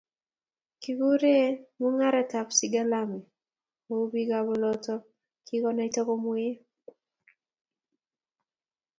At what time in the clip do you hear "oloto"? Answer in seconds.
4.53-4.95